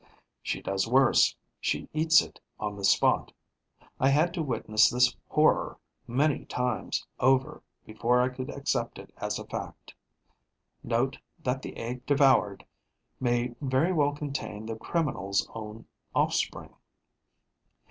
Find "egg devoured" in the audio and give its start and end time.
11.77-12.65